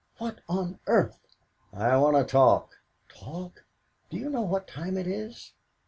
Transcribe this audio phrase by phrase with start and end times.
[0.17, 1.19] What on earth"
[1.73, 2.73] "I want to talk."
[3.07, 3.65] "Talk?
[4.09, 5.53] Do you know what time it is?"